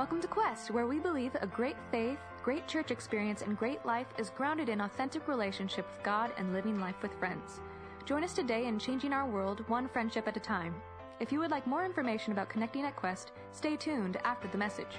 [0.00, 4.06] Welcome to Quest, where we believe a great faith, great church experience, and great life
[4.16, 7.60] is grounded in authentic relationship with God and living life with friends.
[8.06, 10.74] Join us today in changing our world one friendship at a time.
[11.20, 14.96] If you would like more information about connecting at Quest, stay tuned after the message.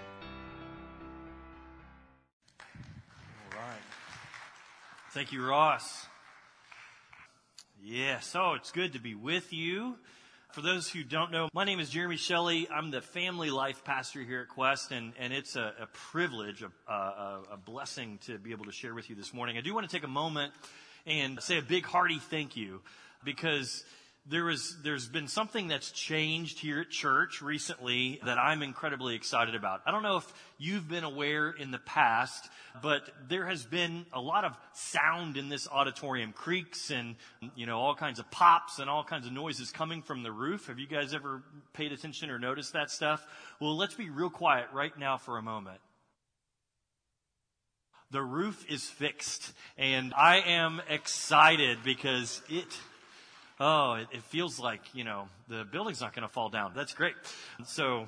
[2.59, 3.81] All right.
[5.13, 6.05] Thank you, Ross.
[7.83, 9.97] Yeah, so it's good to be with you.
[10.53, 12.67] For those who don't know, my name is Jeremy Shelley.
[12.69, 16.91] I'm the family life pastor here at Quest, and, and it's a, a privilege, a,
[16.91, 19.57] a, a blessing to be able to share with you this morning.
[19.57, 20.51] I do want to take a moment
[21.05, 22.81] and say a big hearty thank you
[23.23, 23.85] because
[24.27, 29.55] there is, there's been something that's changed here at church recently that I'm incredibly excited
[29.55, 29.81] about.
[29.85, 32.47] I don't know if you've been aware in the past,
[32.83, 37.15] but there has been a lot of sound in this auditorium, creaks and,
[37.55, 40.67] you know, all kinds of pops and all kinds of noises coming from the roof.
[40.67, 41.41] Have you guys ever
[41.73, 43.25] paid attention or noticed that stuff?
[43.59, 45.79] Well, let's be real quiet right now for a moment
[48.11, 52.67] the roof is fixed and I am excited because it
[53.61, 56.71] oh, it, it feels like, you know, the building's not going to fall down.
[56.75, 57.13] That's great.
[57.65, 58.07] So,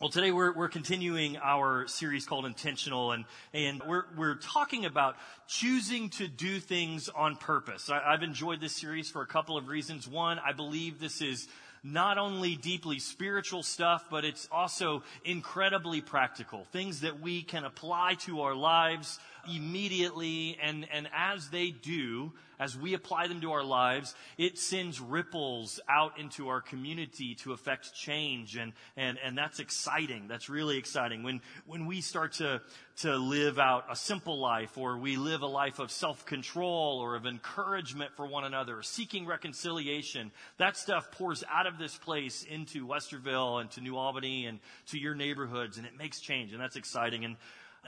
[0.00, 5.14] well, today we're, we're continuing our series called Intentional, and, and we're, we're talking about
[5.46, 7.90] choosing to do things on purpose.
[7.90, 10.08] I, I've enjoyed this series for a couple of reasons.
[10.08, 11.46] One, I believe this is
[11.84, 16.66] not only deeply spiritual stuff, but it's also incredibly practical.
[16.72, 19.20] Things that we can apply to our lives
[19.52, 22.32] immediately, and, and as they do,
[22.62, 27.52] as we apply them to our lives, it sends ripples out into our community to
[27.52, 28.56] affect change.
[28.56, 30.28] And, and, and that's exciting.
[30.28, 31.24] That's really exciting.
[31.24, 32.62] When, when we start to,
[32.98, 37.26] to live out a simple life or we live a life of self-control or of
[37.26, 43.60] encouragement for one another, seeking reconciliation, that stuff pours out of this place into Westerville
[43.60, 47.24] and to New Albany and to your neighborhoods and it makes change and that's exciting.
[47.24, 47.36] And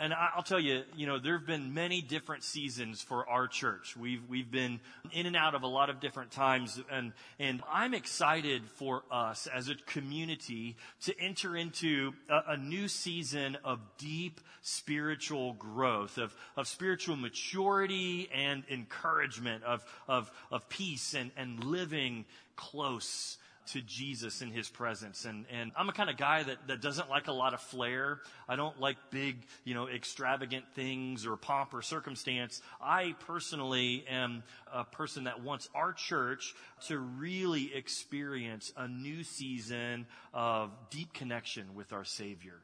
[0.00, 3.96] and I'll tell you, you know, there have been many different seasons for our church.
[3.96, 4.80] We've, we've been
[5.12, 6.80] in and out of a lot of different times.
[6.90, 12.88] And, and I'm excited for us as a community to enter into a, a new
[12.88, 21.14] season of deep spiritual growth, of, of spiritual maturity and encouragement, of, of, of peace
[21.14, 22.24] and, and living
[22.56, 23.36] close
[23.66, 25.24] to Jesus in his presence.
[25.24, 28.20] And, and I'm a kind of guy that, that doesn't like a lot of flair.
[28.48, 32.60] I don't like big, you know, extravagant things or pomp or circumstance.
[32.80, 34.42] I personally am
[34.72, 36.54] a person that wants our church
[36.88, 42.60] to really experience a new season of deep connection with our Savior.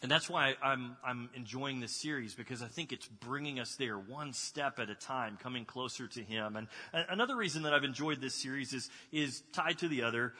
[0.00, 3.98] And that's why I'm, I'm enjoying this series because I think it's bringing us there
[3.98, 6.54] one step at a time, coming closer to Him.
[6.54, 10.34] And another reason that I've enjoyed this series is, is tied to the other.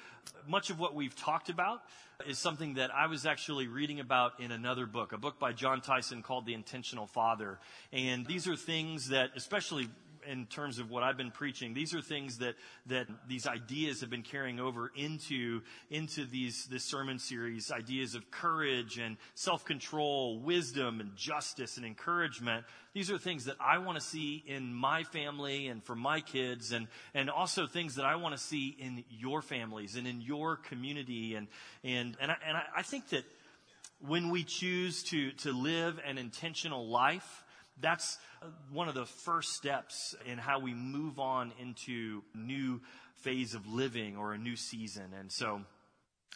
[0.47, 1.83] Much of what we've talked about
[2.27, 5.81] is something that I was actually reading about in another book, a book by Jon
[5.81, 7.59] Tyson called The Intentional Father.
[7.93, 9.89] And these are things that, especially
[10.29, 11.75] in terms of what I've been preaching.
[11.75, 12.55] These are things that,
[12.87, 17.71] that these ideas have been carrying over into, into these, this sermon series.
[17.73, 22.65] Ideas of courage and self-control, wisdom and justice and encouragement.
[22.93, 26.73] These are things that I want to see in my family and for my kids
[26.73, 30.57] and, and also things that I want to see in your families and in your
[30.57, 31.35] community.
[31.35, 31.49] And,
[31.83, 33.25] and, and I, and I think that
[34.01, 37.45] when we choose to, to live an intentional life,
[37.81, 38.19] that's
[38.73, 42.81] one of the first steps in how we move on into new
[43.17, 45.13] phase of living or a new season.
[45.19, 45.63] And so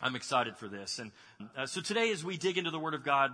[0.00, 0.98] I'm excited for this.
[0.98, 1.12] And
[1.56, 3.30] uh, so today, as we dig into the Word of God,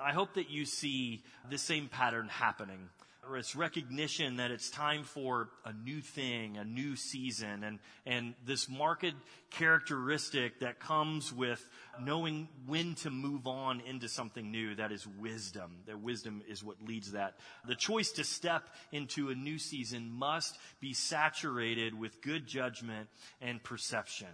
[0.00, 2.88] I hope that you see the same pattern happening
[3.28, 8.34] or it's recognition that it's time for a new thing, a new season, and, and
[8.44, 9.14] this marked
[9.50, 11.64] characteristic that comes with
[12.00, 15.78] knowing when to move on into something new, that is wisdom.
[15.86, 17.34] That wisdom is what leads that.
[17.66, 23.08] The choice to step into a new season must be saturated with good judgment
[23.40, 24.28] and perception.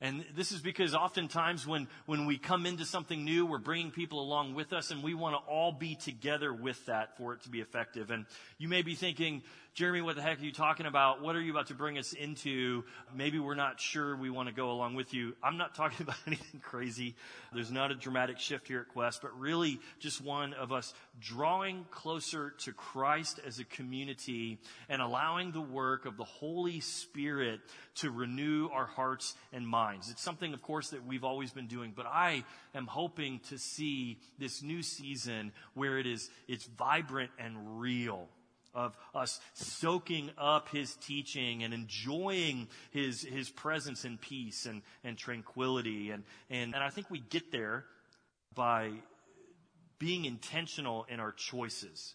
[0.00, 4.20] And this is because oftentimes when, when we come into something new, we're bringing people
[4.20, 7.48] along with us and we want to all be together with that for it to
[7.48, 8.10] be effective.
[8.10, 8.26] And
[8.58, 9.42] you may be thinking,
[9.76, 11.20] Jeremy, what the heck are you talking about?
[11.20, 12.82] What are you about to bring us into?
[13.14, 15.36] Maybe we're not sure we want to go along with you.
[15.42, 17.14] I'm not talking about anything crazy.
[17.52, 21.84] There's not a dramatic shift here at Quest, but really just one of us drawing
[21.90, 24.56] closer to Christ as a community
[24.88, 27.60] and allowing the work of the Holy Spirit
[27.96, 30.10] to renew our hearts and minds.
[30.10, 32.44] It's something, of course, that we've always been doing, but I
[32.74, 38.26] am hoping to see this new season where it is, it's vibrant and real
[38.76, 45.16] of us soaking up his teaching and enjoying his, his presence and peace and, and
[45.16, 46.10] tranquility.
[46.10, 47.84] And, and, and I think we get there
[48.54, 48.92] by
[49.98, 52.14] being intentional in our choices.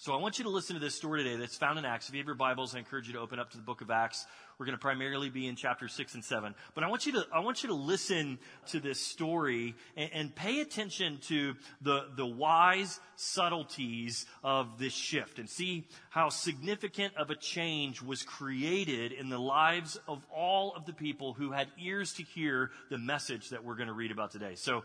[0.00, 2.08] So I want you to listen to this story today that's found in Acts.
[2.08, 3.90] If you have your Bibles, I encourage you to open up to the book of
[3.90, 4.26] Acts.
[4.56, 6.54] We're going to primarily be in chapter six and seven.
[6.76, 10.34] But I want you to, I want you to listen to this story and, and
[10.36, 17.30] pay attention to the, the wise subtleties of this shift and see how significant of
[17.30, 22.12] a change was created in the lives of all of the people who had ears
[22.12, 24.54] to hear the message that we're going to read about today.
[24.54, 24.84] So,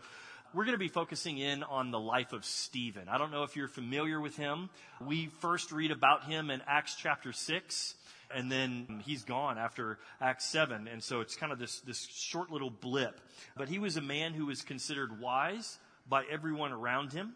[0.54, 3.08] we're going to be focusing in on the life of Stephen.
[3.08, 4.70] I don't know if you're familiar with him.
[5.04, 7.94] We first read about him in Acts chapter 6
[8.34, 10.86] and then he's gone after Acts 7.
[10.86, 13.20] And so it's kind of this, this short little blip.
[13.56, 15.78] But he was a man who was considered wise
[16.08, 17.34] by everyone around him.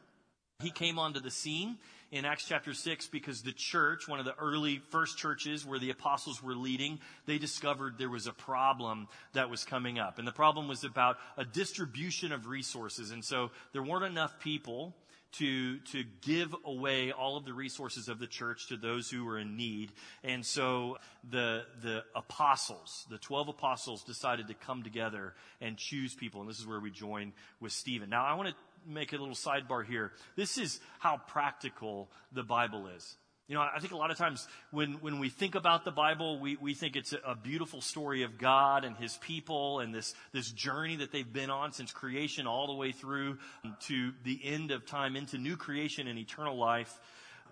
[0.61, 1.79] He came onto the scene
[2.11, 5.91] in Acts chapter 6 because the church, one of the early first churches where the
[5.91, 10.19] apostles were leading, they discovered there was a problem that was coming up.
[10.19, 13.11] And the problem was about a distribution of resources.
[13.11, 14.95] And so there weren't enough people
[15.33, 19.39] to, to give away all of the resources of the church to those who were
[19.39, 19.93] in need.
[20.25, 20.97] And so
[21.29, 26.41] the, the apostles, the 12 apostles decided to come together and choose people.
[26.41, 28.09] And this is where we join with Stephen.
[28.09, 28.55] Now I want to
[28.89, 30.13] make a little sidebar here.
[30.37, 33.17] This is how practical the Bible is.
[33.49, 36.39] You know, I think a lot of times when, when we think about the Bible,
[36.39, 40.51] we, we think it's a, beautiful story of God and His people and this, this
[40.51, 43.39] journey that they've been on since creation all the way through
[43.87, 46.95] to the end of time into new creation and eternal life.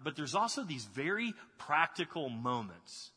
[0.04, 3.10] But there's also these very practical moments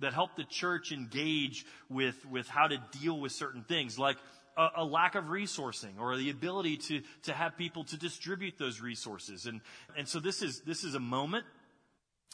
[0.00, 3.98] that help the church engage with, with how to deal with certain things.
[3.98, 4.18] Like,
[4.58, 8.80] a, a, lack of resourcing or the ability to, to have people to distribute those
[8.80, 9.46] resources.
[9.46, 9.60] And,
[9.96, 11.44] and so this is, this is a moment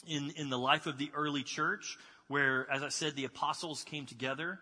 [0.07, 1.99] in, in the life of the early church
[2.29, 4.59] where, as I said, the apostles came together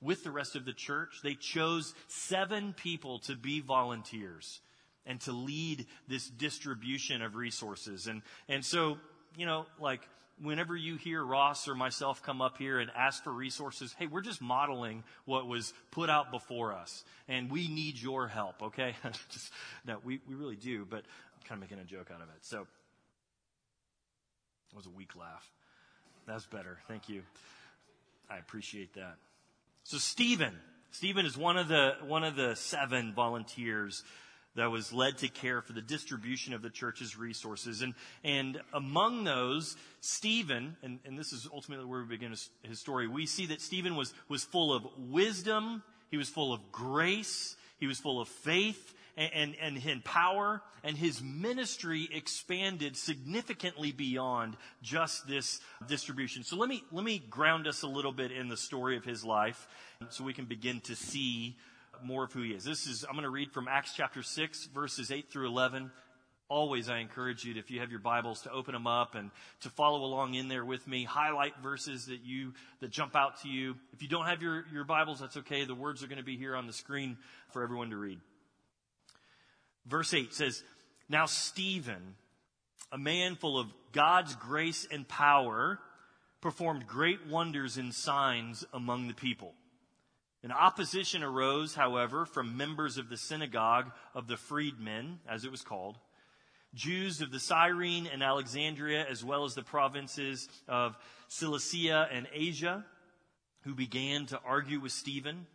[0.00, 1.20] with the rest of the church.
[1.22, 4.60] They chose seven people to be volunteers
[5.04, 8.06] and to lead this distribution of resources.
[8.06, 8.98] And, and so,
[9.36, 10.02] you know, like,
[10.42, 14.20] whenever you hear Ross or myself come up here and ask for resources, hey, we're
[14.20, 17.04] just modeling what was put out before us.
[17.28, 18.94] And we need your help, okay?
[19.30, 19.52] just,
[19.86, 22.42] no, we, we really do, but I'm kind of making a joke out of it.
[22.42, 22.66] So,
[24.72, 25.50] it was a weak laugh.
[26.26, 26.78] That's better.
[26.86, 27.22] Thank you.
[28.30, 29.16] I appreciate that.
[29.82, 30.54] So Stephen,
[30.92, 34.04] Stephen is one of the, one of the seven volunteers
[34.60, 37.80] that was led to care for the distribution of the church's resources.
[37.80, 43.08] And, and among those, Stephen, and, and this is ultimately where we begin his, story,
[43.08, 47.86] we see that Stephen was, was full of wisdom, he was full of grace, he
[47.86, 55.26] was full of faith, and, and, and power, and his ministry expanded significantly beyond just
[55.26, 56.44] this distribution.
[56.44, 59.24] So let me, let me ground us a little bit in the story of his
[59.24, 59.66] life
[60.10, 61.56] so we can begin to see
[62.04, 62.64] more of who he is.
[62.64, 65.90] This is, I'm going to read from Acts chapter 6, verses 8 through 11.
[66.48, 69.30] Always, I encourage you, to, if you have your Bibles, to open them up and
[69.60, 71.04] to follow along in there with me.
[71.04, 73.76] Highlight verses that you, that jump out to you.
[73.92, 75.64] If you don't have your, your Bibles, that's okay.
[75.64, 77.18] The words are going to be here on the screen
[77.50, 78.18] for everyone to read.
[79.86, 80.62] Verse 8 says,
[81.08, 82.16] Now Stephen,
[82.90, 85.78] a man full of God's grace and power,
[86.40, 89.54] performed great wonders and signs among the people.
[90.42, 95.62] An opposition arose, however, from members of the synagogue of the freedmen, as it was
[95.62, 95.98] called,
[96.72, 100.96] Jews of the Cyrene and Alexandria, as well as the provinces of
[101.28, 102.84] Cilicia and Asia,
[103.62, 105.46] who began to argue with Stephen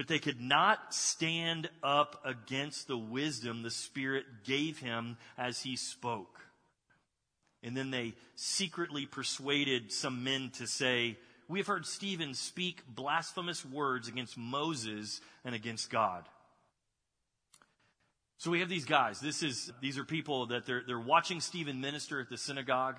[0.00, 5.76] but they could not stand up against the wisdom the Spirit gave him as he
[5.76, 6.40] spoke.
[7.62, 11.18] And then they secretly persuaded some men to say,
[11.50, 16.22] We have heard Stephen speak blasphemous words against Moses and against God.
[18.38, 19.18] So we have these guys.
[19.18, 22.98] This is, these are people that they're, they're watching Stephen minister at the synagogue.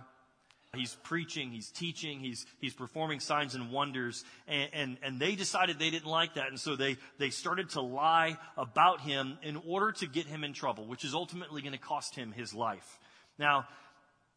[0.75, 5.79] He's preaching, he's teaching, he's, he's performing signs and wonders, and, and, and, they decided
[5.79, 9.91] they didn't like that, and so they, they started to lie about him in order
[9.93, 12.99] to get him in trouble, which is ultimately going to cost him his life.
[13.37, 13.65] Now,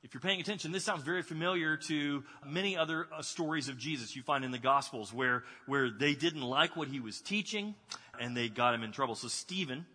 [0.04, 4.14] if you're paying attention, this sounds very familiar to many other uh, stories of Jesus
[4.14, 7.74] you find in the Gospels where, where they didn't like what he was teaching
[8.20, 9.14] and they got him in trouble.
[9.14, 9.86] So Stephen,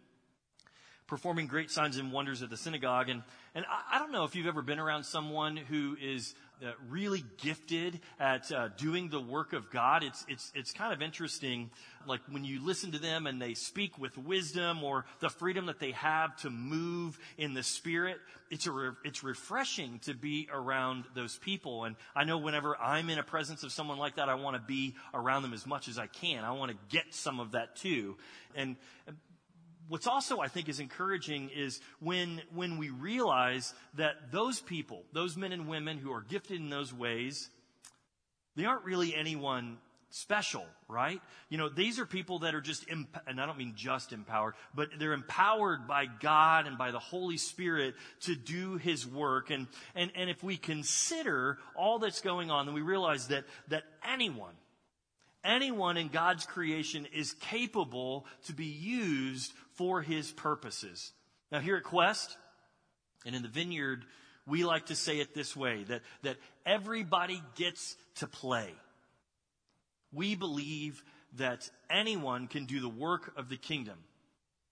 [1.10, 3.10] performing great signs and wonders at the synagogue.
[3.10, 3.24] And,
[3.56, 7.24] and I, I don't know if you've ever been around someone who is uh, really
[7.38, 10.04] gifted at uh, doing the work of God.
[10.04, 11.72] It's, it's, it's kind of interesting,
[12.06, 15.80] like when you listen to them and they speak with wisdom or the freedom that
[15.80, 18.18] they have to move in the Spirit.
[18.52, 21.86] It's, a re- it's refreshing to be around those people.
[21.86, 24.62] And I know whenever I'm in a presence of someone like that, I want to
[24.62, 26.44] be around them as much as I can.
[26.44, 28.18] I want to get some of that too.
[28.56, 28.76] And
[29.90, 35.36] what's also, I think, is encouraging is when, when we realize that those people, those
[35.36, 37.50] men and women who are gifted in those ways,
[38.56, 39.78] they aren't really anyone
[40.12, 41.22] special, right?
[41.50, 44.56] You know, these are people that are just, imp- and I don't mean just empowered,
[44.74, 49.50] but they're empowered by God and by the Holy Spirit to do His work.
[49.50, 53.84] And, and, and if we consider all that's going on, then we realize that, that
[54.08, 54.56] anyone,
[55.44, 61.14] anyone in God's creation is capable to be used for His purposes.
[61.54, 62.36] Now here at Quest,
[63.26, 64.04] and in the vineyard,
[64.46, 68.74] we like to say it this way, that, that everybody gets to play.
[70.12, 71.02] We believe
[71.38, 73.98] that anyone can do the work of the kingdom.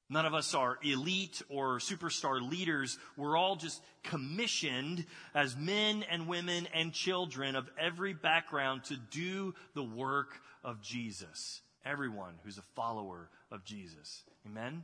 [0.10, 2.98] None of us are elite or superstar leaders.
[3.16, 9.56] We're all just commissioned as men and women and children of every background to do
[9.74, 11.62] the work of Jesus.
[11.86, 14.24] Everyone who's a follower of Jesus.
[14.46, 14.84] Amen?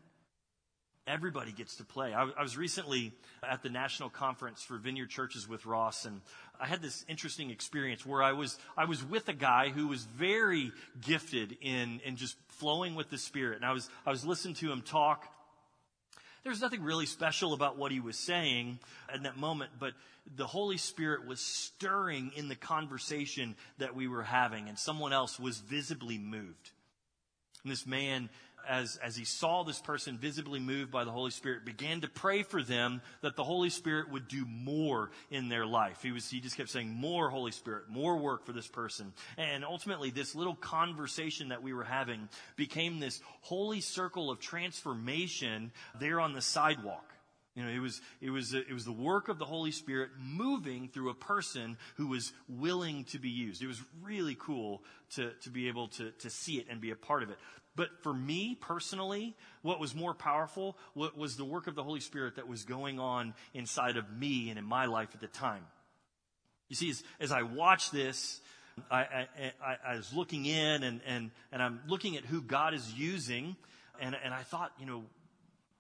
[1.06, 2.14] Everybody gets to play.
[2.14, 3.12] I, I was recently
[3.48, 6.22] at the National Conference for Vineyard Churches with Ross, and
[6.58, 10.06] I had this interesting experience where I was, I was with a guy who was
[10.06, 13.58] very gifted in, in just flowing with the Spirit.
[13.58, 15.28] And I was, I was listening to him talk.
[16.46, 18.80] There's nothing really special about what he was saying
[19.14, 19.94] in that moment, but
[20.38, 25.38] the Holy Spirit was stirring in the conversation that we were having, and someone else
[25.38, 26.72] was visibly moved.
[27.64, 28.30] And this man
[28.68, 32.44] as, as he saw this person visibly moved by the Holy Spirit, began to pray
[32.44, 36.02] for them that the Holy Spirit would do more in their life.
[36.02, 39.14] He was, he just kept saying, more Holy Spirit, more work for this person.
[39.38, 45.72] And ultimately, this little conversation that we were having became this holy circle of transformation
[46.00, 47.13] there on the sidewalk.
[47.56, 50.88] You know, it was, it was, it was the work of the Holy Spirit moving
[50.88, 53.62] through a person who was willing to be used.
[53.62, 54.84] It was really cool
[55.16, 57.38] to, to be able to, to see it and be a part of it.
[57.76, 62.36] But for me personally, what was more powerful was the work of the Holy Spirit
[62.36, 65.64] that was going on inside of me and in my life at the time.
[66.70, 68.42] You see, as, as I watched this,
[68.90, 69.28] I, I,
[69.64, 73.56] I, I, was looking in and, and, and I'm looking at who God is using,
[74.00, 75.04] and, and I thought, you know,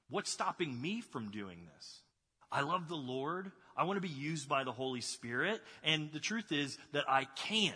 [0.09, 2.01] what's stopping me from doing this?
[2.51, 3.51] I love the Lord.
[3.75, 5.61] I want to be used by the Holy Spirit.
[5.83, 7.73] And the truth is that I can.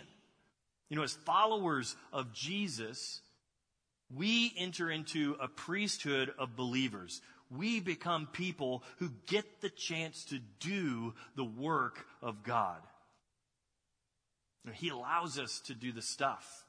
[0.88, 3.20] You know, as followers of Jesus,
[4.14, 7.20] we enter into a priesthood of believers.
[7.50, 12.78] We become people who get the chance to do the work of God.
[14.74, 16.64] He allows us to do the stuff.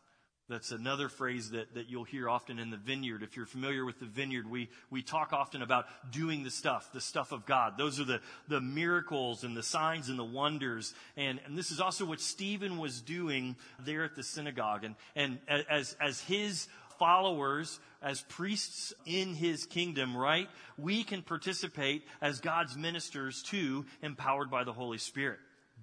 [0.50, 3.22] That's another phrase that, that you'll hear often in the vineyard.
[3.22, 7.00] If you're familiar with the vineyard, we, we talk often about doing the stuff, the
[7.00, 7.78] stuff of God.
[7.78, 10.96] Those are the, the miracles and the signs and the wonders.
[11.16, 14.86] And, and this is also what Stephen was doing there at the synagogue.
[14.86, 15.38] And, and
[15.70, 20.50] as, as his followers, as priests in his kingdom, right?
[20.78, 25.40] We can participate as God's ministers too, empowered by the Holy Spirit.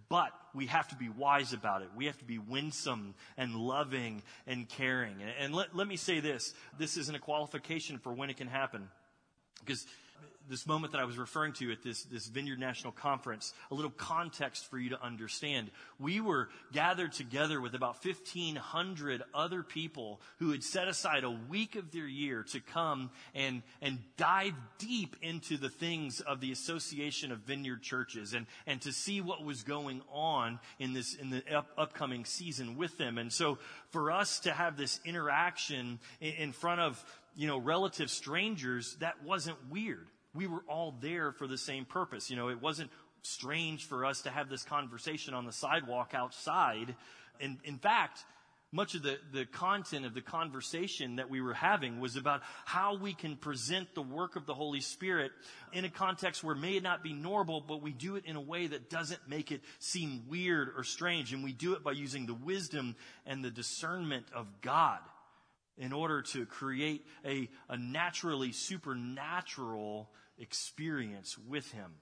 [0.09, 1.89] But we have to be wise about it.
[1.97, 5.17] We have to be winsome and loving and caring.
[5.41, 6.55] And, let, let me say this.
[6.79, 8.89] This isn't a qualification for when it can happen.
[9.61, 9.87] Because
[10.49, 13.91] this moment that I was referring to at this, this Vineyard National Conference, a little
[13.91, 15.71] context for you to understand.
[15.99, 21.77] We were gathered together with about 1,500 other people who had set aside a week
[21.77, 27.33] of their year to come and, and dive deep into the things of the Association
[27.33, 31.43] of Vineyard Churches and, and to see what was going on in this, in the
[31.55, 33.19] up, upcoming season with them.
[33.19, 33.59] And so
[33.91, 39.23] for us to have this interaction in, in front of, you know, relative strangers, that
[39.25, 42.31] wasn't weird we were all there for the same purpose.
[42.31, 42.91] You know, it wasn't
[43.23, 46.95] strange for us to have this conversation on the sidewalk outside.
[47.41, 48.25] And in fact,
[48.73, 52.97] much of the, the content of the conversation that we were having was about how
[52.97, 55.33] we can present the work of the Holy Spirit
[55.73, 58.41] in a context where it may not be normal, but we do it in a
[58.41, 61.33] way that doesn't make it seem weird or strange.
[61.33, 64.99] And we do it by using the wisdom and the discernment of God
[65.79, 71.93] in order to create a, a naturally supernatural experience with Him.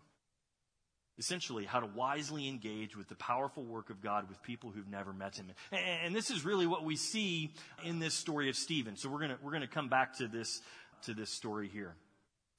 [1.17, 5.13] Essentially, how to wisely engage with the powerful work of God with people who've never
[5.13, 5.53] met Him.
[5.71, 7.53] And this is really what we see
[7.85, 8.97] in this story of Stephen.
[8.97, 10.61] So we're gonna, we're gonna come back to this,
[11.03, 11.95] to this story here.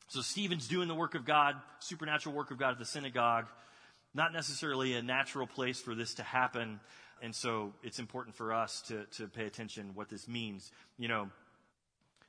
[0.07, 3.47] So Stephen's doing the work of God, supernatural work of God at the synagogue.
[4.13, 6.79] Not necessarily a natural place for this to happen.
[7.21, 10.71] And so it's important for us to, to pay attention what this means.
[10.97, 11.29] You know,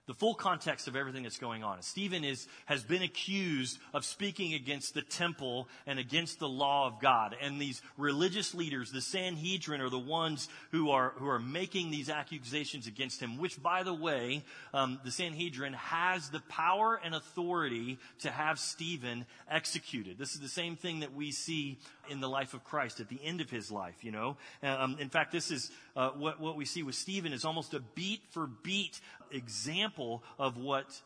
[0.07, 1.83] the full context of everything that's going on.
[1.83, 7.01] Stephen is, has been accused of speaking against the temple and against the law of
[7.01, 7.35] God.
[7.43, 12.09] And these religious leaders, the Sanhedrin, are the ones who are, who are making these
[12.09, 17.99] accusations against him, which, by the way, um, the Sanhedrin has the power and authority
[18.21, 20.19] to have Stephen executed.
[20.19, 21.79] This is the same thing that we see
[22.11, 24.37] in the life of Christ at the end of his life, you know.
[24.63, 27.81] Um, in fact, this is uh, what, what we see with Stephen is almost a
[27.81, 31.01] beat for beat example of what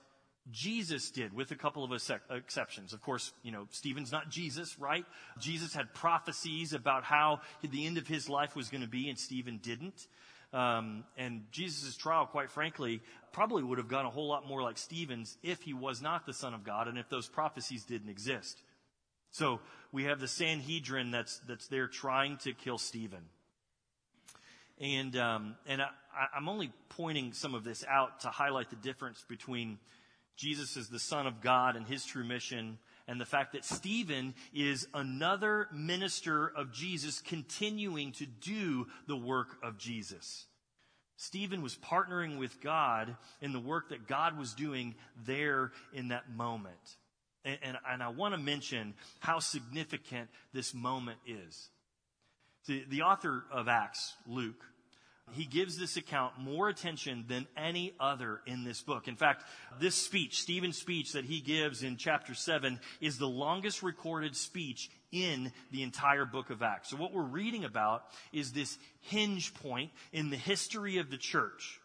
[0.51, 1.93] Jesus did with a couple of
[2.31, 2.93] exceptions.
[2.93, 5.05] Of course, you know, Stephen's not Jesus, right?
[5.39, 9.19] Jesus had prophecies about how the end of his life was going to be, and
[9.19, 10.07] Stephen didn't.
[10.53, 13.01] Um, and Jesus' trial, quite frankly,
[13.33, 16.33] probably would have gone a whole lot more like Stephen's if he was not the
[16.33, 18.63] Son of God and if those prophecies didn't exist.
[19.31, 19.61] So
[19.93, 23.25] we have the Sanhedrin that's, that's there trying to kill Stephen.
[24.81, 25.89] And, um, and I,
[26.35, 29.79] I'm only pointing some of this out to highlight the difference between
[30.37, 34.35] Jesus as the Son of God and his true mission and the fact that Stephen
[34.55, 40.47] is another minister of Jesus continuing to do the work of Jesus.
[41.17, 44.95] Stephen was partnering with God in the work that God was doing
[45.27, 46.97] there in that moment.
[47.45, 51.69] And, and, and I want to mention how significant this moment is.
[52.67, 54.63] The, the author of Acts, Luke,
[55.33, 59.09] he gives this account more attention than any other in this book.
[59.09, 59.45] In fact,
[59.81, 64.91] this speech, Stephen's speech that he gives in chapter 7, is the longest recorded speech
[65.13, 66.91] in the entire book of Acts.
[66.91, 71.81] So what we're reading about is this hinge point in the history of the church.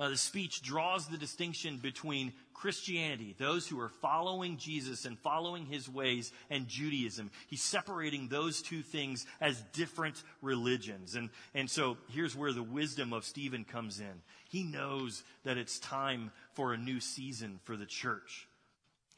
[0.00, 5.66] Uh, the speech draws the distinction between Christianity, those who are following Jesus and following
[5.66, 7.30] his ways, and Judaism.
[7.48, 11.16] He's separating those two things as different religions.
[11.16, 14.22] And, and so here's where the wisdom of Stephen comes in.
[14.48, 18.48] He knows that it's time for a new season for the church.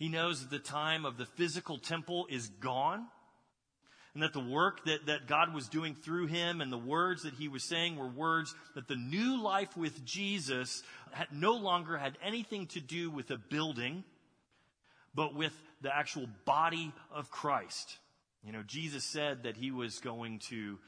[0.01, 3.07] He knows that the time of the physical temple is gone
[4.15, 7.35] and that the work that, that God was doing through him and the words that
[7.35, 12.19] he was saying were words that the new life with Jesus had no longer had
[12.23, 14.05] anything to do with a building,
[15.15, 17.99] but with the actual body of Christ.
[18.45, 20.79] You know, Jesus said that he was going to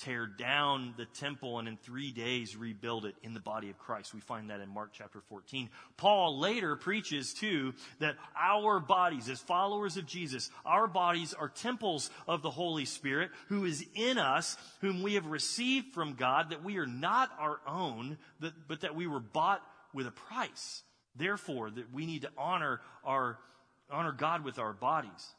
[0.00, 4.14] tear down the temple and in three days rebuild it in the body of Christ.
[4.14, 5.68] We find that in Mark chapter 14.
[5.96, 12.10] Paul later preaches too that our bodies, as followers of Jesus, our bodies are temples
[12.26, 16.64] of the Holy Spirit who is in us, whom we have received from God, that
[16.64, 20.82] we are not our own, but that we were bought with a price.
[21.16, 23.38] Therefore, that we need to honor our,
[23.90, 25.34] honor God with our bodies.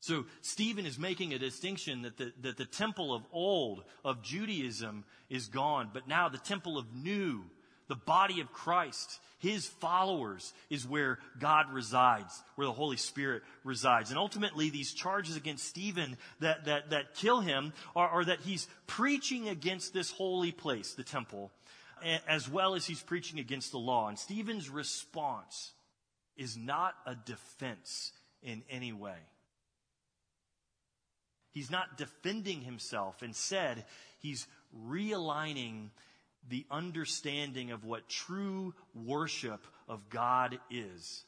[0.00, 5.04] So Stephen is making a distinction that the, that the temple of old, of Judaism,
[5.28, 7.42] is gone, but now the temple of new,
[7.86, 14.08] the body of Christ, his followers, is where God resides, where the Holy Spirit resides.
[14.08, 18.68] And ultimately, these charges against Stephen that, that, that kill him are, are that he's
[18.86, 21.50] preaching against this holy place, the temple,
[22.26, 24.08] as well as he's preaching against the law.
[24.08, 25.72] And Stephen's response
[26.38, 29.18] is not a defense in any way.
[31.52, 33.22] He's not defending himself.
[33.22, 33.84] Instead,
[34.20, 34.46] he's
[34.86, 35.90] realigning
[36.48, 41.24] the understanding of what true worship of God is.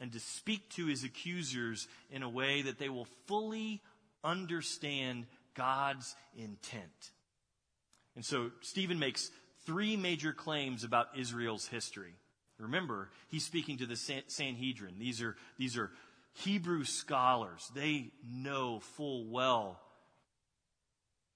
[0.00, 3.80] And to speak to his accusers in a way that they will fully
[4.24, 7.10] understand God's intent.
[8.16, 9.30] And so Stephen makes
[9.64, 12.14] three major claims about Israel's history.
[12.58, 14.94] Remember, he's speaking to the Sanhedrin.
[14.98, 15.90] These are, these are
[16.34, 19.78] Hebrew scholars, they know full well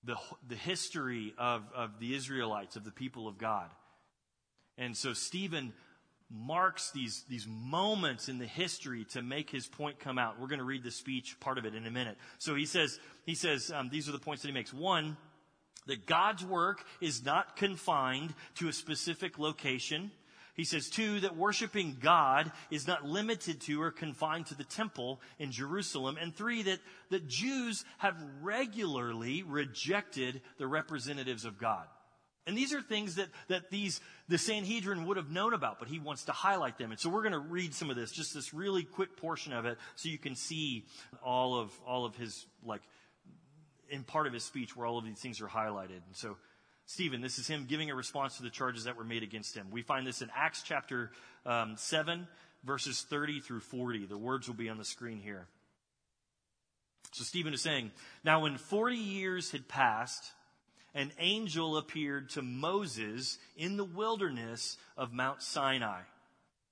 [0.05, 0.17] the,
[0.49, 3.69] the history of, of the Israelites, of the people of God.
[4.79, 5.73] And so Stephen
[6.31, 10.41] marks these, these moments in the history to make his point come out.
[10.41, 12.17] We're going to read the speech, part of it, in a minute.
[12.39, 14.73] So he says, he says um, these are the points that he makes.
[14.73, 15.17] One,
[15.87, 20.11] that God's work is not confined to a specific location.
[20.57, 25.21] He says, two, that worshiping God is not limited to or confined to the temple
[25.39, 26.17] in Jerusalem.
[26.19, 26.79] And three, that,
[27.11, 31.85] that Jews have regularly rejected the representatives of God.
[32.47, 35.99] And these are things that, that these, the Sanhedrin would have known about, but he
[35.99, 36.91] wants to highlight them.
[36.91, 39.67] And so we're going to read some of this, just this really quick portion of
[39.67, 40.87] it, so you can see
[41.23, 42.83] all of, all of his, like,
[43.91, 46.01] in part of his speech where all of these things are highlighted.
[46.07, 46.37] And so
[46.87, 47.21] Stephen.
[47.21, 49.67] This is him giving a response to the charges that were made against him.
[49.71, 51.11] We find this in Acts chapter
[51.45, 52.27] um, 7,
[52.65, 54.07] verses 30 through 40.
[54.07, 55.47] The words will be on the screen here.
[57.13, 57.91] So Stephen is saying,
[58.25, 60.33] Now when 40 years had passed,
[60.95, 66.03] an angel appeared to Moses in the wilderness of Mount Sinai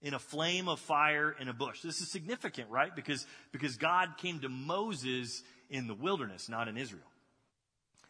[0.00, 1.80] in a flame of fire in a bush.
[1.80, 2.94] This is significant, right?
[2.94, 7.02] Because, because God came to Moses in the wilderness, not in Israel.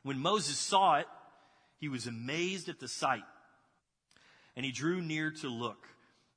[0.03, 1.07] When Moses saw it,
[1.85, 3.25] he was amazed at the sight.
[4.57, 5.87] And he drew near to look.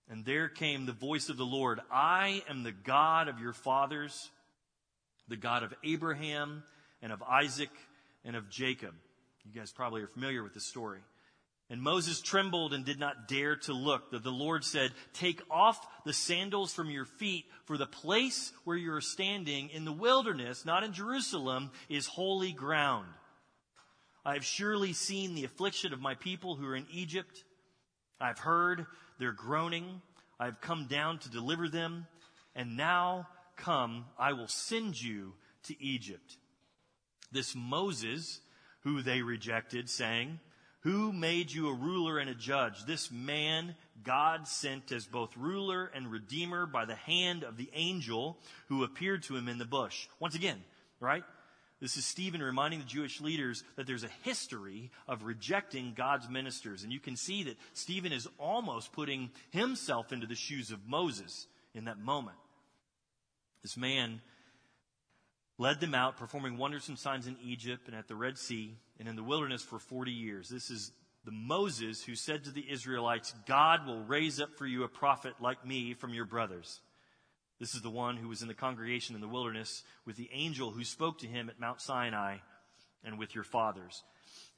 [0.10, 4.30] And there came the voice of the Lord I am the God of your fathers,
[5.30, 6.64] the God of Abraham
[7.02, 7.70] and of Isaac
[8.26, 8.94] and of Jacob.
[9.46, 11.00] You guys probably are familiar with the story.
[11.70, 14.12] And Moses trembled and did not dare to look.
[14.12, 18.92] The, Lord said, Take off the sandals from your feet, for the place where you
[18.92, 23.08] are standing in the wilderness, not in Jerusalem, is holy ground.
[24.28, 27.46] I have surely seen the affliction of my people who are in Egypt.
[28.20, 28.86] I have heard
[29.20, 30.02] their groaning.
[30.38, 32.08] I have come down to deliver them.
[32.54, 35.32] And now come, I will send you
[35.64, 36.36] to Egypt.
[37.32, 38.42] This Moses,
[38.82, 40.42] who they rejected, saying,
[40.82, 42.84] Who made you a ruler and a judge?
[42.84, 48.38] This man God sent as both ruler and redeemer by the hand of the angel
[48.68, 50.10] who appeared to him in the bush.
[50.20, 50.62] Once again,
[51.00, 51.24] right?
[51.80, 56.84] This is Stephen reminding the Jewish leaders that there's a history of rejecting God's ministers.
[56.84, 61.46] And you can see that Stephen is almost putting himself into the shoes of Moses
[61.76, 62.38] in that moment.
[63.62, 64.22] This man
[65.60, 69.08] led them out, performing wonders and signs in Egypt and at the Red Sea and
[69.08, 70.50] in the wilderness for 40 years.
[70.50, 70.92] This is
[71.26, 75.34] the Moses who said to the Israelites, God will raise up for you a prophet
[75.40, 76.80] like me from your brothers.
[77.60, 80.72] This is the one who was in the congregation in the wilderness with the angel
[80.72, 82.38] who spoke to him at Mount Sinai
[83.04, 84.04] and with your fathers.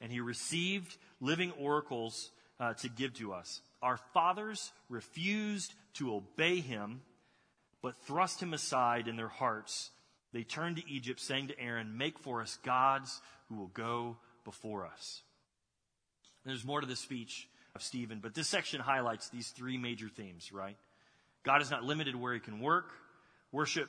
[0.00, 3.62] And he received living oracles uh, to give to us.
[3.82, 7.00] Our fathers refused to obey him,
[7.82, 9.90] but thrust him aside in their hearts.
[10.32, 14.86] They turned to Egypt, saying to Aaron, Make for us gods who will go before
[14.86, 15.22] us.
[16.44, 20.52] There's more to the speech of Stephen, but this section highlights these three major themes,
[20.52, 20.76] right?
[21.42, 22.90] God is not limited where he can work.
[23.52, 23.88] Worship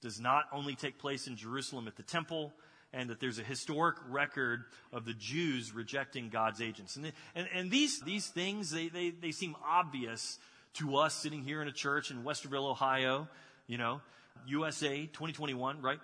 [0.00, 2.52] does not only take place in Jerusalem at the temple,
[2.92, 6.96] and that there's a historic record of the Jews rejecting God's agents.
[6.96, 10.38] And, and, and these, these things, they, they, they seem obvious
[10.74, 13.28] to us sitting here in a church in Westerville, Ohio,
[13.66, 14.00] you know,
[14.46, 15.98] USA 2021, right?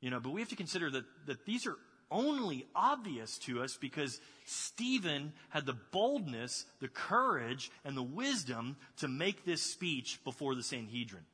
[0.00, 1.76] You know, but we have to consider that, that these are
[2.10, 9.08] only obvious to us because Stephen had the boldness, the courage, and the wisdom to
[9.08, 11.24] make this speech before the Sanhedrin.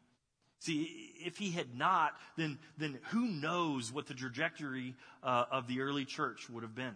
[0.61, 5.83] See, if he had not, then, then who knows what the trajectory uh, of the
[5.83, 6.95] early church would have been?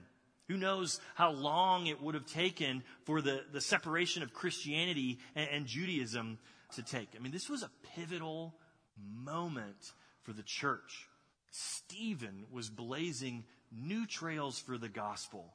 [0.48, 5.48] Who knows how long it would have taken for the, the separation of Christianity and,
[5.50, 6.38] and Judaism
[6.76, 7.10] to take?
[7.14, 8.54] I mean, this was a pivotal
[8.96, 11.06] moment for the church.
[11.50, 15.52] Stephen was blazing new trails for the gospel.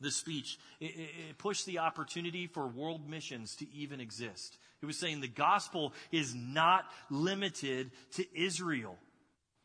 [0.00, 4.58] The speech, it, it, pushed the opportunity for world missions to even exist.
[4.82, 8.96] It was saying the gospel is not limited to Israel.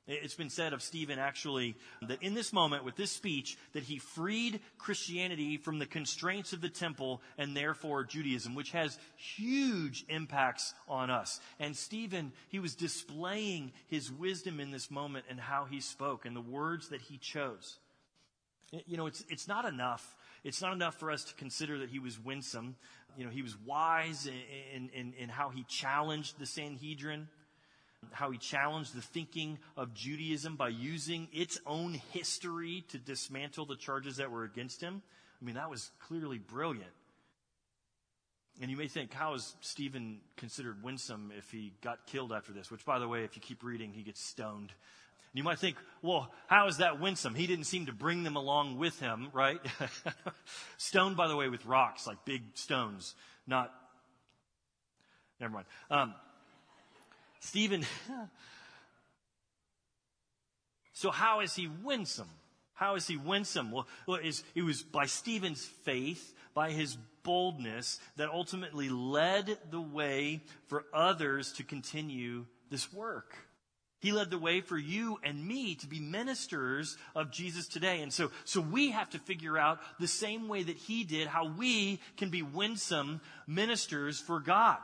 [0.08, 4.00] It's been said of Stephen actually that in this moment with this speech that he
[4.00, 10.74] freed Christianity from the constraints of the temple and therefore Judaism, which has huge impacts
[10.88, 11.42] on us.
[11.60, 16.34] And Stephen, he was displaying his wisdom in this moment and how he spoke and
[16.34, 17.78] the words that he chose.
[18.86, 20.16] You know, it's, it's not enough.
[20.46, 22.78] It's not enough for us to consider that he was winsome.
[23.18, 24.30] You know, he was wise
[24.74, 27.28] in, in, in how he challenged the Sanhedrin
[28.12, 33.76] how he challenged the thinking of Judaism by using its own history to dismantle the
[33.76, 35.02] charges that were against him.
[35.42, 36.92] I mean, that was clearly brilliant.
[38.60, 42.72] And you may think, how is Stephen considered winsome if he got killed after this?
[42.72, 44.74] Which, by the way, if you keep reading, he gets stoned.
[45.34, 47.36] You might think, well, how is that winsome?
[47.36, 49.60] He didn't seem to bring them along with him, right?
[50.78, 53.14] stoned, by the way, with rocks, like big stones,
[53.46, 53.72] not.
[55.40, 55.66] Never mind.
[55.92, 56.16] Um,
[57.40, 57.86] Stephen,
[60.94, 62.30] so how is he winsome?
[62.74, 63.72] How is he winsome?
[63.72, 63.88] Well,
[64.56, 71.54] it was by Stephen's faith, by his boldness, that ultimately led the way for others
[71.54, 73.36] to continue this work.
[74.00, 78.02] He led the way for you and me to be ministers of Jesus today.
[78.02, 81.48] And so, so we have to figure out the same way that he did, how
[81.48, 84.78] we can be winsome ministers for God.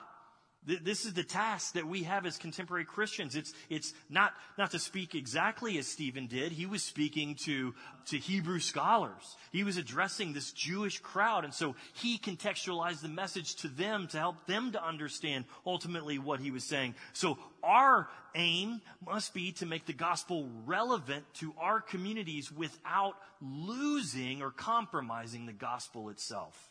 [0.66, 3.36] This is the task that we have as contemporary Christians.
[3.36, 6.54] It's, it's not, not to speak exactly as Stephen did.
[6.54, 7.74] He was speaking to,
[8.08, 9.36] to Hebrew scholars.
[9.52, 11.44] He was addressing this Jewish crowd.
[11.44, 16.40] And so he contextualized the message to them to help them to understand ultimately what
[16.40, 16.96] he was saying.
[17.12, 24.42] So our aim must be to make the gospel relevant to our communities without losing
[24.42, 26.70] or compromising the gospel itself.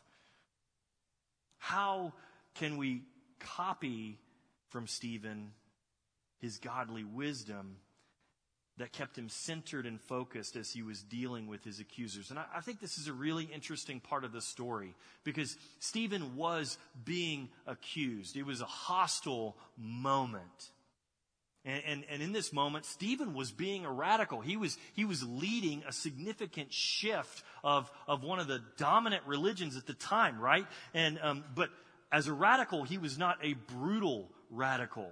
[1.58, 2.14] How
[2.54, 3.02] can we
[3.42, 4.18] copy
[4.70, 5.52] from Stephen
[6.42, 7.76] his godly wisdom
[8.78, 12.30] that kept him centered and focused as he was dealing with his accusers.
[12.30, 16.36] And I, I, think this is a really interesting part of the story because Stephen
[16.36, 18.36] was being accused.
[18.36, 20.70] It was a hostile moment.
[21.64, 24.40] And, and, and in this moment, Stephen was being a radical.
[24.40, 29.76] He was, he was leading a significant shift of, of one of the dominant religions
[29.76, 30.66] at the time, right?
[30.92, 31.70] And, um, but
[32.12, 35.10] as a radical, he was not a brutal radical.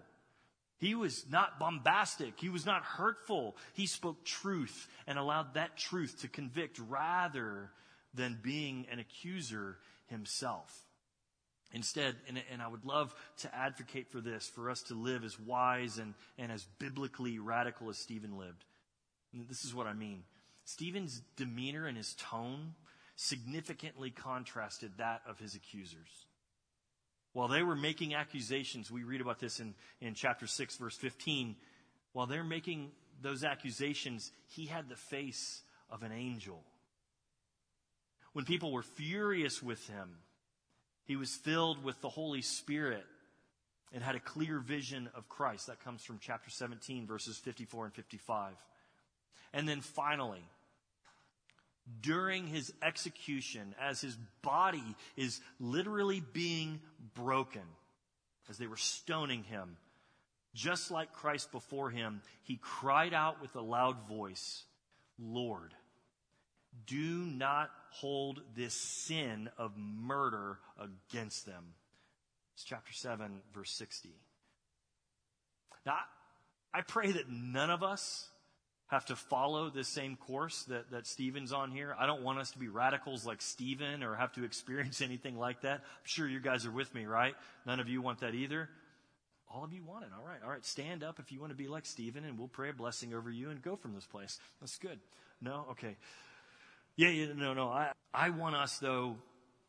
[0.79, 2.39] He was not bombastic.
[2.39, 3.57] He was not hurtful.
[3.73, 7.71] He spoke truth and allowed that truth to convict rather
[8.15, 10.75] than being an accuser himself.
[11.73, 15.39] Instead, and, and, I would love to advocate for this, for us to live as
[15.39, 18.65] wise and, and as biblically radical as Stephen lived.
[19.33, 20.25] And this is what I mean.
[20.65, 22.75] Stephen's demeanor and his tone
[23.15, 26.27] significantly contrasted that of his accusers.
[27.33, 31.57] While they were making accusations, we read about this in, in chapter 6, verse 15.
[32.13, 32.91] While they're making
[33.23, 36.63] those accusations, he had the face of an angel.
[38.33, 40.17] When people were furious with him,
[41.05, 43.05] he was filled with the Holy Spirit
[43.93, 45.67] and had a clear vision of Christ.
[45.67, 48.55] That comes from chapter 17, verses 54 and 55.
[49.53, 50.45] And then finally,
[52.01, 56.81] during his execution as his body is literally being
[57.15, 57.63] broken
[58.49, 59.77] as they were stoning him.
[60.55, 64.65] Just like Christ before him, he cried out with a loud voice,
[65.19, 65.75] Lord,
[66.87, 71.75] do not hold this sin of murder against them.
[72.55, 74.11] It's chapter 7, verse 60.
[75.87, 75.99] Now,
[76.75, 78.29] I pray that none of us
[78.91, 81.95] have to follow the same course that, that Stephen's on here.
[81.99, 85.63] I don't want us to be radicals like Stephen or have to experience anything like
[85.63, 85.79] that.
[85.81, 87.35] I'm sure you guys are with me, right?
[87.67, 88.69] None of you want that either.
[89.53, 90.11] All of you want it.
[90.17, 90.39] All right.
[90.45, 90.65] All right.
[90.65, 93.31] Stand up if you want to be like Stephen and we'll pray a blessing over
[93.31, 94.39] you and go from this place.
[94.61, 94.99] That's good.
[95.41, 95.67] No?
[95.71, 95.97] Okay.
[96.97, 97.69] Yeah, yeah, no, no.
[97.69, 99.17] I, I want us though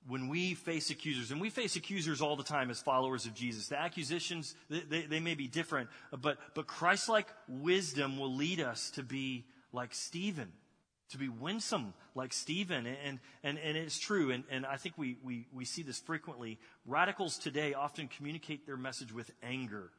[0.08, 3.68] when we face accusers, and we face accusers all the time as followers of Jesus,
[3.68, 5.90] the accusations, they, they, they may be different,
[6.22, 10.52] but, but Christ like wisdom will lead us to be like Stephen,
[11.10, 12.88] to be winsome like Stephen.
[12.88, 16.58] And, and, and it's true, and, and I think we, we, we see this frequently.
[16.86, 19.92] Radicals today often communicate their message with anger,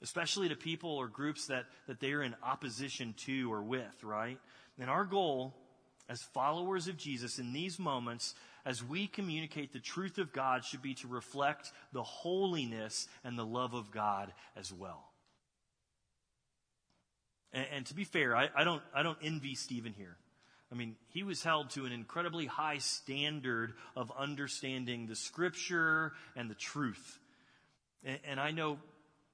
[0.00, 4.38] especially to people or groups that, that they are in opposition to or with, right?
[4.78, 5.54] And our goal
[6.08, 10.82] as followers of Jesus in these moments, as we communicate the truth of God, should
[10.82, 15.04] be to reflect the holiness and the love of God as well.
[17.52, 20.16] And, and to be fair, I, I, don't, I don't envy Stephen here.
[20.70, 26.50] I mean, he was held to an incredibly high standard of understanding the scripture and
[26.50, 27.18] the truth.
[28.04, 28.78] And, and I know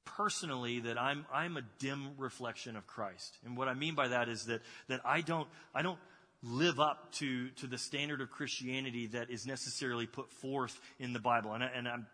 [0.05, 3.37] personally that I'm, I'm a dim reflection of Christ.
[3.45, 5.99] And what I mean by that is that, that I don't, I don't,
[6.45, 11.19] live up to, to the standard of Christianity that is necessarily put forth in the
[11.19, 11.55] Bible.
[11.55, 12.07] And, I, and I'm,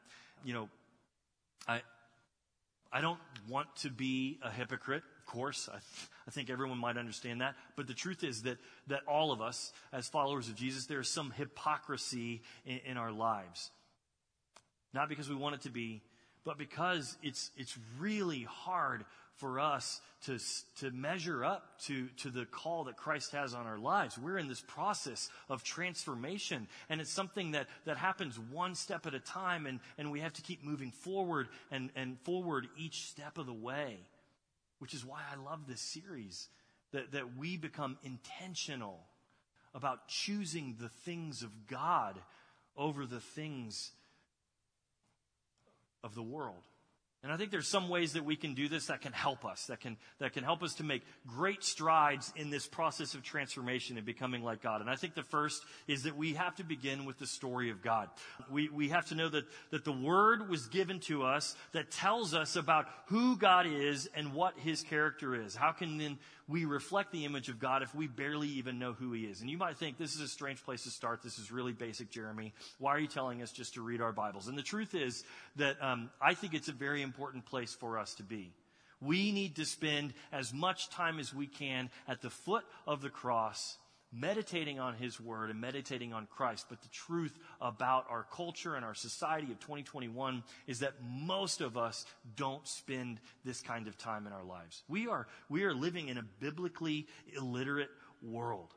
[0.45, 0.69] you know,
[1.67, 1.83] I,
[2.93, 5.03] I don't want to be a hypocrite.
[5.19, 5.79] Of course, I,
[6.27, 7.55] I think everyone might understand that.
[7.77, 11.09] But the truth is that, that all of us, as followers of Jesus, there is
[11.09, 13.71] some hypocrisy in, in our lives.
[14.93, 16.03] Not because we want it to be,
[16.45, 19.05] but because it's, it's really hard
[19.41, 20.39] for us to,
[20.81, 24.19] to measure up to, to the call that Christ has on our lives.
[24.19, 29.15] We're in this process of transformation, and it's something that, that happens one step at
[29.15, 33.39] a time, and, and we have to keep moving forward and, and forward each step
[33.39, 33.97] of the way,
[34.79, 36.49] which is why I love this series,
[36.93, 39.01] that, that we become intentional
[39.75, 42.19] about choosing the things of God
[42.77, 43.93] over the things
[46.05, 46.63] of the world.
[47.23, 49.67] And I think there's some ways that we can do this that can help us,
[49.67, 53.99] that can, that can help us to make great strides in this process of transformation
[53.99, 54.81] and becoming like God.
[54.81, 57.83] And I think the first is that we have to begin with the story of
[57.83, 58.09] God.
[58.51, 62.33] We, we have to know that, that the Word was given to us that tells
[62.33, 65.55] us about who God is and what His character is.
[65.55, 66.19] How can then
[66.51, 69.41] we reflect the image of God if we barely even know who He is?
[69.41, 71.23] And you might think this is a strange place to start.
[71.23, 72.53] This is really basic, Jeremy.
[72.79, 74.49] Why are you telling us just to read our Bibles?
[74.49, 75.25] And the truth is
[75.57, 78.53] that um, I think it's a very important place for us to be.
[79.01, 83.09] We need to spend as much time as we can at the foot of the
[83.09, 83.79] cross
[84.13, 86.67] meditating on His Word and meditating on Christ.
[86.69, 91.77] But the truth about our culture and our society of 2021 is that most of
[91.77, 94.83] us don't spend this kind of time in our lives.
[94.89, 97.91] We are, we are living in a biblically illiterate
[98.23, 98.75] world.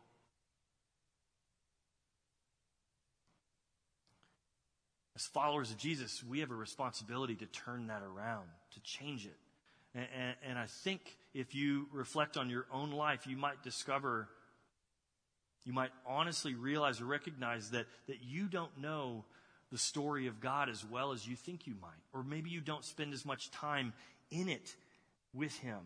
[5.16, 9.38] As followers of Jesus, we have a responsibility to turn that around, to change it.
[9.96, 14.28] And, and, and I think if you reflect on your own life, you might discover
[15.66, 19.24] you might honestly realize or recognize that, that you don't know
[19.72, 21.90] the story of God as well as you think you might.
[22.14, 23.94] Or maybe you don't spend as much time
[24.30, 24.76] in it
[25.34, 25.80] with Him.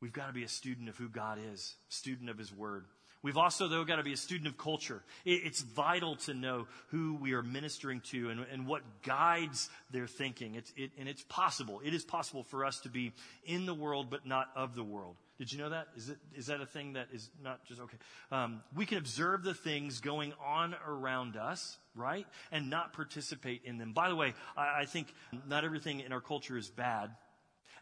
[0.00, 2.84] We've got to be a student of who God is, student of His Word.
[3.22, 5.02] We've also, though, got to be a student of culture.
[5.24, 10.54] It's vital to know who we are ministering to and, and what guides their thinking.
[10.54, 11.80] It's, it, and it's possible.
[11.84, 13.12] It is possible for us to be
[13.44, 15.16] in the world, but not of the world.
[15.38, 15.88] Did you know that?
[15.96, 17.98] Is, it, is that a thing that is not just okay?
[18.32, 22.26] Um, we can observe the things going on around us, right?
[22.50, 23.92] And not participate in them.
[23.92, 25.08] By the way, I, I think
[25.46, 27.10] not everything in our culture is bad.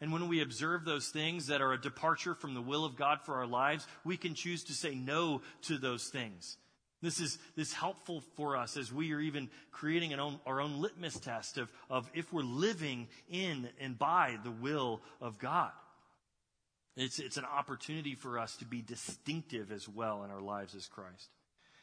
[0.01, 3.21] And when we observe those things that are a departure from the will of God
[3.25, 6.57] for our lives, we can choose to say no to those things.
[7.01, 11.21] This is this helpful for us as we are even creating own, our own litmus
[11.21, 15.71] test of, of if we're living in and by the will of God.
[16.97, 20.87] It's, it's an opportunity for us to be distinctive as well in our lives as
[20.87, 21.29] Christ.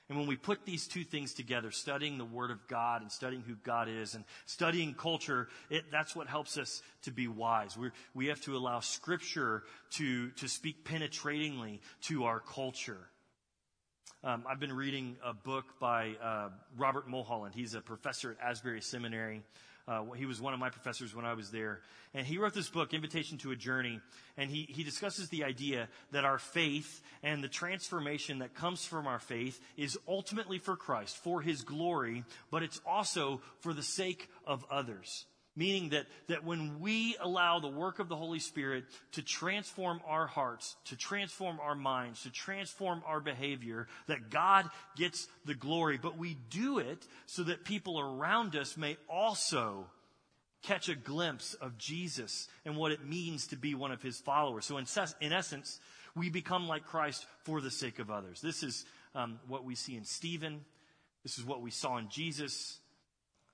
[0.10, 3.44] And when we put these two things together, studying the Word of God and studying
[3.44, 7.78] who God is and studying culture, it, that's what helps us to be wise.
[7.78, 13.08] we we have to allow Scripture to, to speak penetratingly to our culture.
[14.22, 17.56] Um, I've been reading a book by uh, Robert Mulholland.
[17.56, 19.44] He's a professor at Asbury Seminary.
[19.92, 21.82] Uh, he was one of my professors when I was there.
[22.14, 24.00] And he wrote this book, Invitation to a Journey,
[24.38, 29.06] and he, he discusses the idea that our faith and the transformation that comes from
[29.06, 34.30] our faith is ultimately for Christ, for his glory, but it's also for the sake
[34.48, 35.26] of others.
[35.54, 40.26] Meaning that, that when we allow the work of the Holy Spirit to transform our
[40.26, 46.00] hearts, to transform our minds, to transform our behavior, that God gets the glory.
[46.02, 49.88] But we do it so that people around us may also
[50.62, 54.66] catch a glimpse of Jesus and what it means to be one of his followers.
[54.66, 54.86] So in,
[55.20, 55.80] in essence,
[56.16, 58.40] we become like Christ for the sake of others.
[58.42, 58.86] This is
[59.16, 60.64] um, what we see in Stephen.
[61.24, 62.80] This is what we saw in Jesus.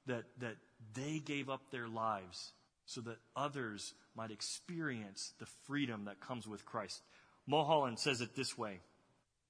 [0.05, 0.55] That, that
[0.93, 2.51] they gave up their lives
[2.85, 7.01] so that others might experience the freedom that comes with Christ.
[7.45, 8.79] Mulholland says it this way.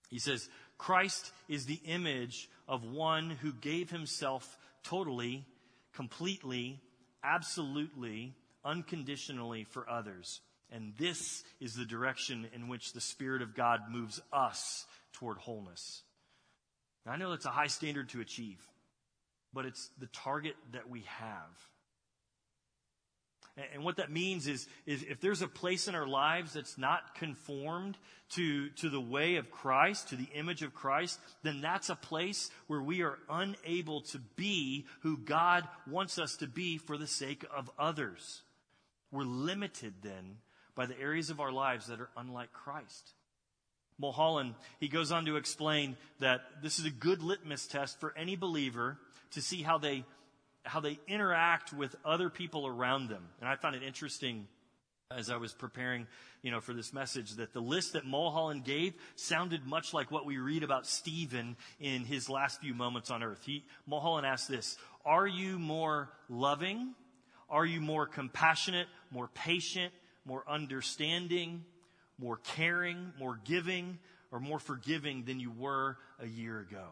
[0.10, 5.46] He says, Christ is the image of one who gave himself totally,
[5.94, 6.80] completely,
[7.24, 10.42] absolutely, unconditionally for others.
[10.72, 16.04] And this is the direction in which the Spirit of God moves us toward wholeness.
[17.06, 18.60] Now, I know that's a high standard to achieve
[19.58, 21.72] but it's the target that we have.
[23.74, 27.16] And what that means is, is if there's a place in our lives that's not
[27.16, 27.98] conformed
[28.36, 32.52] to, to the way of Christ, to the image of Christ, then that's a place
[32.68, 37.44] where we are unable to be who God wants us to be for the sake
[37.52, 38.44] of others.
[39.12, 40.38] We're limited then
[40.76, 43.14] by the areas of our lives that are unlike Christ.
[43.98, 48.36] Mulholland, he goes on to explain that this is a good litmus test for any
[48.36, 49.00] believer
[49.32, 50.04] to see how they,
[50.64, 53.24] how they interact with other people around them.
[53.40, 54.48] And I found it interesting
[55.10, 56.06] as I was preparing,
[56.42, 60.26] you know, for this message that the list that Mulholland gave sounded much like what
[60.26, 63.42] we read about Stephen in his last few moments on earth.
[63.46, 66.94] He, Mulholland asked this, are you more loving?
[67.50, 69.94] Are you more compassionate, more patient,
[70.26, 71.64] more understanding,
[72.20, 74.00] more caring, more giving,
[74.32, 76.88] or more forgiving than you were a year ago?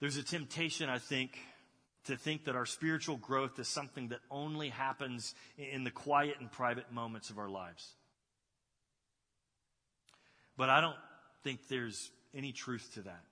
[0.00, 1.38] There's a temptation, I think,
[2.04, 6.50] to think that our spiritual growth is something that only happens in the quiet and
[6.50, 7.94] private moments of our lives.
[10.56, 10.96] But I don't
[11.42, 13.24] think there's any truth to that.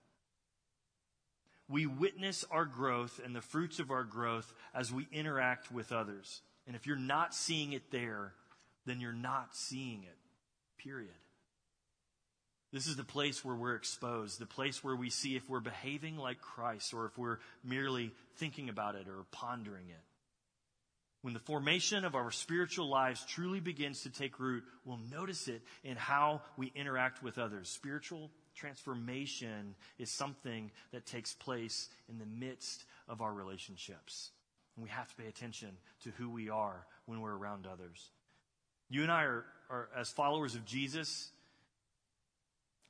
[1.68, 6.42] We witness our growth and the fruits of our growth as we interact with others.
[6.66, 8.32] And if you're not seeing it there,
[8.86, 10.16] then you're not seeing it.
[10.82, 11.10] Period.
[12.74, 16.16] This is the place where we're exposed, the place where we see if we're behaving
[16.16, 20.02] like Christ or if we're merely thinking about it or pondering it.
[21.22, 25.62] When the formation of our spiritual lives truly begins to take root, we'll notice it
[25.84, 27.68] in how we interact with others.
[27.68, 34.32] Spiritual transformation is something that takes place in the midst of our relationships.
[34.74, 35.70] And we have to pay attention
[36.02, 38.10] to who we are when we're around others.
[38.90, 41.30] You and I are, are as followers of Jesus,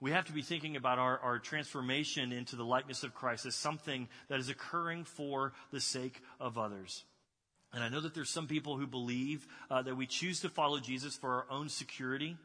[0.00, 3.54] we have to be thinking about our, our transformation into the likeness of Christ as
[3.54, 7.04] something that is occurring for the sake of others.
[7.72, 10.78] And I know that there's some people who believe uh, that we choose to follow
[10.78, 12.36] Jesus for our own security.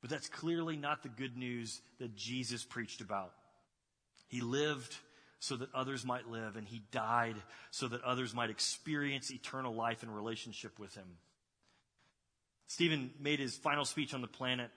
[0.00, 3.32] But that's clearly not the good news that Jesus preached about.
[4.28, 4.96] He lived
[5.38, 7.36] so that others might live, and he died
[7.70, 11.06] so that others might experience eternal life in relationship with him.
[12.66, 14.70] Stephen made his final speech on the planet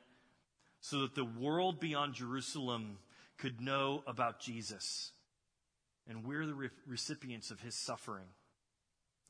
[0.81, 2.97] so that the world beyond Jerusalem
[3.37, 5.11] could know about Jesus.
[6.07, 8.27] And we're the re- recipients of his suffering.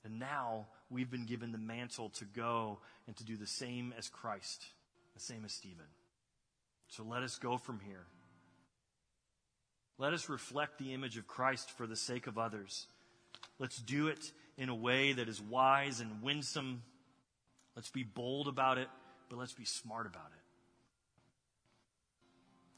[0.03, 4.07] And now we've been given the mantle to go and to do the same as
[4.07, 4.65] Christ,
[5.13, 5.85] the same as Stephen.
[6.87, 8.05] So let us go from here.
[9.97, 12.87] Let us reflect the image of Christ for the sake of others.
[13.59, 16.83] Let's do it in a way that is wise and winsome.
[17.75, 18.87] Let's be bold about it,
[19.29, 20.38] but let's be smart about it.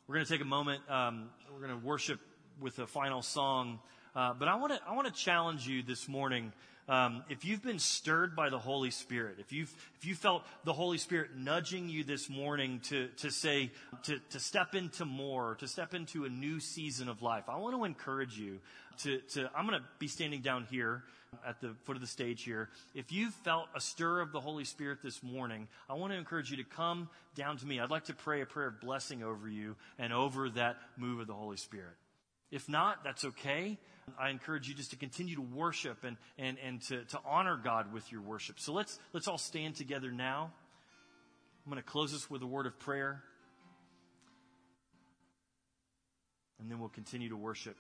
[0.08, 0.82] We're going to take a moment.
[0.90, 2.20] Um, we're going to worship
[2.60, 3.80] with a final song.
[4.16, 6.52] Uh, but I want to I want to challenge you this morning.
[6.92, 10.74] Um, if you've been stirred by the Holy Spirit, if you've if you felt the
[10.74, 13.72] Holy Spirit nudging you this morning to to say
[14.04, 17.78] to to step into more, to step into a new season of life, I want
[17.78, 18.60] to encourage you
[19.04, 19.50] to to.
[19.56, 21.06] I'm going to be standing down here
[21.48, 22.68] at the foot of the stage here.
[22.94, 26.52] If you've felt a stir of the Holy Spirit this morning, I want to encourage
[26.52, 27.80] you to come down to me.
[27.80, 31.28] I'd like to pray a prayer of blessing over you and over that move of
[31.28, 31.96] the Holy Spirit.
[32.52, 33.80] If not, that's okay.
[34.20, 37.94] I encourage you just to continue to worship and, and, and to, to honor God
[37.94, 38.60] with your worship.
[38.60, 40.52] So let's, let's all stand together now.
[41.66, 43.24] I'm going to close this with a word of prayer.
[46.60, 47.76] And then we'll continue to worship.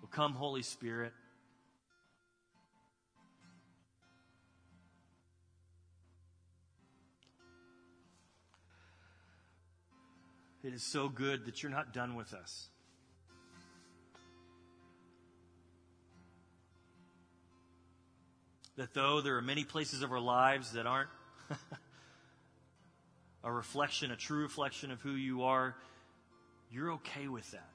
[0.00, 1.12] Well, come, Holy Spirit.
[10.62, 12.68] It is so good that you're not done with us.
[18.78, 21.08] That though there are many places of our lives that aren't
[23.44, 25.74] a reflection, a true reflection of who you are,
[26.70, 27.68] you're okay with that.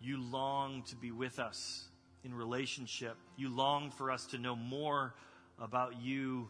[0.00, 1.84] You long to be with us
[2.24, 3.18] in relationship.
[3.36, 5.14] You long for us to know more
[5.60, 6.48] about you.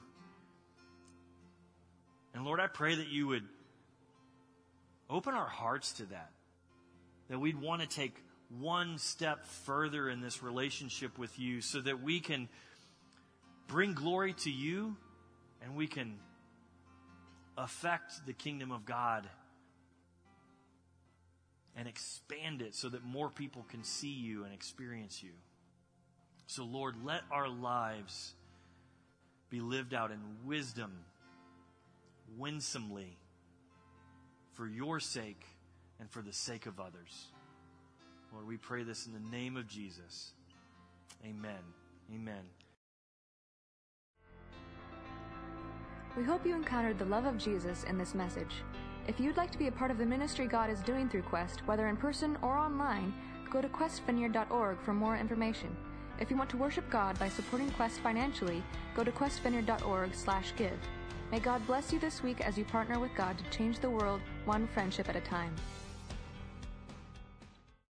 [2.35, 3.45] And Lord, I pray that you would
[5.11, 6.31] open our hearts to that.
[7.31, 8.15] That we'd want to take
[8.61, 12.49] one step further in this relationship with you so that we can
[13.67, 14.97] bring glory to you
[15.63, 16.19] and we can
[17.57, 19.29] affect the kingdom of God
[21.77, 25.33] and expand it so that more people can see you and experience you.
[26.47, 28.35] So, Lord, let our lives
[29.51, 30.93] be lived out in wisdom,
[32.37, 33.17] winsomely,
[34.53, 35.45] for your sake
[35.99, 37.29] and for the sake of others.
[38.35, 40.33] Lord, we pray this in the name of Jesus.
[41.25, 41.63] Amen.
[42.13, 42.43] Amen.
[46.17, 48.63] We hope you encountered the love of Jesus in this message.
[49.07, 51.61] If you'd like to be a part of the ministry God is doing through Quest,
[51.67, 53.15] whether in person or online,
[53.51, 55.77] go to questvineyard.org for more information.
[56.19, 58.65] If you want to worship God by supporting Quest financially,
[58.97, 60.79] go to questvineyard.org/give.
[61.31, 64.21] May God bless you this week as you partner with God to change the world
[64.45, 65.55] one friendship at a time.